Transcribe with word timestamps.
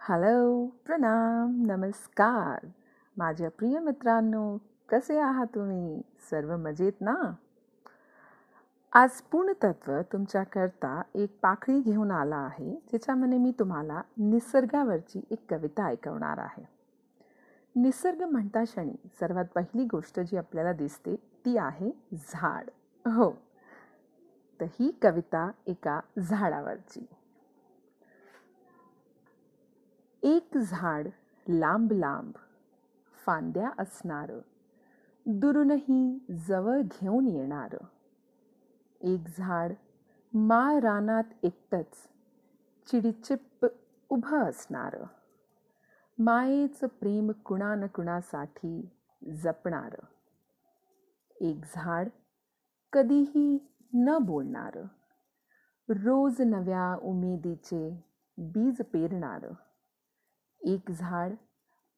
Hello 0.00 0.66
प्रणाम 0.86 1.62
नमस्कार. 1.66 2.66
माझ्या 3.16 3.50
प्रिय 3.50 3.78
मित्रांनो 3.78 4.58
कसे 4.88 5.18
आहात 5.18 5.46
तुम्ही? 5.54 6.02
सर्व 6.30 6.56
मजेत 6.56 6.92
ना? 7.00 7.14
आज 8.92 9.10
पूर्णतत्व 9.10 10.00
तुमच्याकरता 10.00 11.02
एक 11.14 11.38
पाखळी 11.42 11.80
घेऊन 11.80 12.10
आला 12.10 12.36
आहे 12.36 12.70
ज्याच्यामध्ये 12.70 13.38
मी 13.38 13.52
तुम्हाला 13.58 14.02
निसर्गावरची 14.18 15.20
एक 15.30 15.44
कविता 15.50 15.86
ऐकवणार 15.86 16.38
आहे. 16.38 16.64
निसर्ग 17.76 18.22
म्हणता 18.22 18.64
क्षणी 18.64 19.08
सर्वात 19.20 19.44
पहिली 19.44 19.84
गोष्ट 19.84 20.20
जी 20.20 20.36
आपल्याला 20.36 20.72
दिसते 20.72 21.16
ती 21.16 21.56
आहे 21.56 21.90
झाड. 22.12 22.70
हो 23.04 23.30
तर 24.60 24.66
ही 24.80 24.90
कविता 25.02 25.50
एका 25.66 26.00
झाडावरची. 26.18 27.06
एक 30.22 30.58
झाड 30.58 31.08
लांब 31.48 31.92
लांब 31.92 32.32
फांद्या 33.26 33.70
असणारं. 33.78 34.38
दुरूनही 35.26 36.26
जवळ 36.48 36.80
घेऊन 36.80 37.26
येणारं. 37.28 37.84
एक 39.00 39.20
झाड 39.38 39.72
माळ 40.32 40.78
रानात 40.78 41.24
एकटंच 41.42 42.08
चिडीचिप्प 42.86 43.66
उभं 44.08 44.38
असणारं. 44.38 45.04
मायेचं 46.18 46.86
प्रेम 46.86 47.30
कुणा 47.30 47.74
न 47.74 47.86
कुणासाठी 47.86 48.90
जपणारं. 49.42 50.04
एक 51.40 51.60
झाड 51.74 52.08
कधीही 52.92 53.74
न 53.94 54.18
बोलणारं. 54.18 54.84
रोज 55.88 56.40
नव्या 56.40 56.98
उमेदीचे 57.02 58.04
बीज 58.38 58.82
पेरणारं. 58.82 59.52
एक 60.60 60.90
झाड 60.90 61.32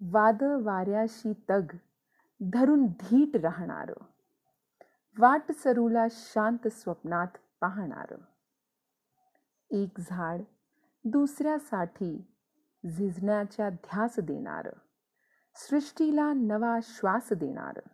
वादळ 0.00 0.62
वाऱ्याशी 0.62 1.32
तग 1.32 1.76
धरून 2.40 2.86
धीट 2.86 3.36
राहणारं. 3.36 3.94
वाट 5.18 5.52
सरूला 5.52 6.06
शांत 6.10 6.68
स्वप्नात 6.68 7.26
पाहणारं. 7.60 8.18
एक 9.70 10.00
झाड 10.00 10.40
दुसऱ्यासाठी 11.04 12.34
झिजण्याच्या 12.90 13.70
ध्यास 13.70 14.14
देणारं. 14.18 14.72
सृष्टीला 15.54 16.32
नवा 16.32 16.78
श्वास 16.82 17.28
देणारं. 17.32 17.88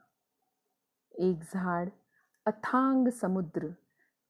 एक 1.14 1.38
झाड 1.54 1.88
अथांग 2.46 3.08
समुद्र 3.08 3.68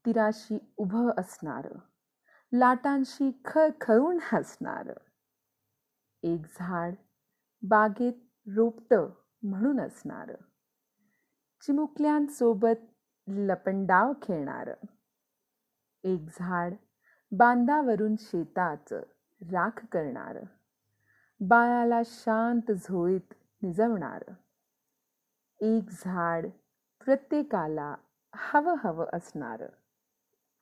तिराशी 0.06 0.58
उभं 0.76 1.10
असणारं. 1.18 1.78
लाटांशी 2.52 3.42
खळखळून 3.44 4.18
हसणारं. 4.22 4.92
एक 6.28 6.40
झाड 6.54 6.94
बागेत 7.62 8.12
रोपटं 8.56 9.10
म्हणून 9.42 9.80
असणारं. 9.80 10.34
चिमुकल्यांसोबत 11.60 12.94
लपंडाव 13.28 14.12
खेळणारं. 14.22 14.74
एक 16.04 16.20
झाड 16.38 16.74
बांधावरून 17.32 18.14
शेताचं 18.18 18.96
राख 19.40 19.86
करणारं. 19.92 20.42
बाळाला 21.40 22.00
शांत 22.04 22.72
झोळीत 22.72 23.34
निजवणारं. 23.62 24.34
एक 25.60 25.84
झाड 25.90 26.46
प्रत्येकाला 27.04 27.94
हवं 28.34 28.74
हवं 28.78 29.06
असणारं. 29.12 29.68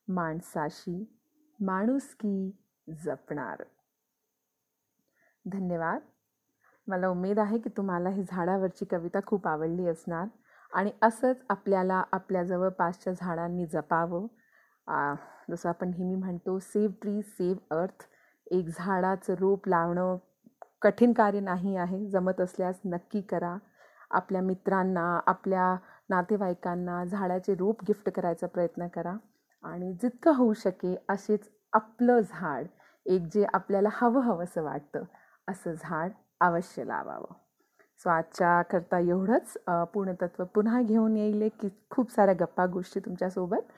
माणसाशी 0.08 1.20
माणुसकी 1.60 2.56
जपणारं. 3.04 3.75
धन्यवाद. 5.46 6.00
मला 6.88 7.08
उमेद 7.08 7.38
आहे 7.38 7.58
की 7.58 7.70
तुम्हाला 7.76 8.08
ही 8.08 8.22
झाडावरची 8.22 8.84
कविता 8.90 9.20
खूप 9.26 9.46
आवडली 9.48 9.86
असणार 9.88 10.26
आणि 10.72 10.90
असंच 11.02 11.42
आपल्याला 11.50 12.02
आपल्या 12.12 12.42
जवळपासच्या 12.44 13.12
झाडांनी 13.12 13.66
जपावं. 13.66 14.26
जसं 15.50 15.68
आपण 15.68 15.88
नेहमी 15.88 16.14
म्हणतो 16.14 16.58
सेव्ह 16.58 16.94
ट्री 17.02 17.20
सेव्ह 17.22 17.76
अर्थ 17.76 18.04
एक 18.46 18.68
झाडाचं 18.68 19.34
रोप 19.38 19.68
लावणं 19.68 20.16
कठीण 20.82 21.12
कार्य 21.12 21.40
नाही 21.40 21.76
आहे. 21.76 22.04
जमत 22.10 22.40
असल्यास 22.40 22.80
नक्की 22.84 23.20
करा. 23.20 23.56
आपल्या 24.10 24.40
मित्रांना 24.42 25.04
आपल्या 25.26 25.74
नातेवाईकांना 26.10 27.04
झाडाचे 27.04 27.54
रोप 27.54 27.82
गिफ्ट 27.88 28.08
करायचा 28.10 28.46
प्रयत्न 28.46 28.86
करा 28.88 29.14
आणि 29.64 29.92
जितकं 29.92 30.34
होऊ 30.34 30.52
शके 30.54 30.94
असेच 31.08 31.48
आपलं 31.72 32.20
झाड 32.20 32.66
एक 33.06 33.22
जे 33.34 33.44
आपल्याला 33.54 33.88
हवं 33.92 34.22
हवंसं 34.22 34.62
वाटतं. 34.62 35.02
असं 35.48 35.72
झाड 35.72 36.12
अवश्य 36.40 36.84
लावावं. 36.84 37.32
सो 38.00 38.10
आजच्या 38.10 38.60
करता 38.62 38.98
एवढंच 38.98 39.56
पूर्णतत्व 39.92 40.44
पुन्हा 40.54 40.80
घेऊन 40.82 41.16
येईल 41.16 41.48
की 41.60 41.68
खूप 41.90 42.10
साऱ्या 42.12 42.34
गप्पा 42.40 42.66
गोष्टी 42.66 43.00
तुमच्यासोबत. 43.00 43.72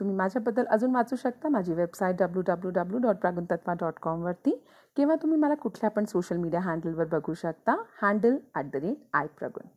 तुम्ही 0.00 0.14
माझ्याबद्दल 0.16 0.64
अजून 0.70 0.94
वाचू 0.94 1.16
शकता 1.16 1.48
माझी 1.48 1.74
website 1.74 2.16
W 2.18 2.42
W 2.46 2.70
W 2.74 2.98
dot 2.98 3.16
प्रागुणतत्वा 3.16 3.74
dot 3.80 3.98
कॉमवरती 4.02 4.54
किंवा 4.96 5.14
तुम्ही 5.22 5.38
मला 5.38 5.54
कुठल्या 5.54 5.90
पण 5.90 6.04
सोशल 6.04 6.36
मीडिया 6.36 6.60
हँडलवर 6.60 7.06
बघू 7.12 7.34
शकता. 7.34 7.76
Handle 8.02 8.36
at 8.54 8.70
the 8.72 8.76
rate 8.76 9.08
I 9.14 9.26
Pragun 9.38 9.68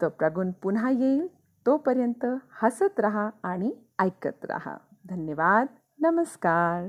तर 0.00 0.08
प्रगुन 0.08 0.50
पुन्हा 0.62 0.90
येईल. 0.90 1.26
तोपर्यंत 1.66 2.26
हसत 2.62 3.00
राहा 3.00 3.28
आणि 3.42 3.72
ऐकत 3.98 4.44
राहा. 4.44 4.76
धन्यवाद. 5.10 5.66
नमस्कार. 6.00 6.88